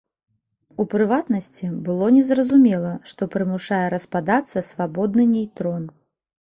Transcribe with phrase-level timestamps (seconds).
[0.83, 5.83] У прыватнасці, было незразумела, што прымушае распадацца свабодны нейтрон.